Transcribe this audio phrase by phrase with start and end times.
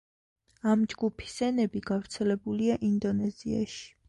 [0.71, 3.89] ამ ჯგუფის ენები გავრცელებულია ინდონეზიაში.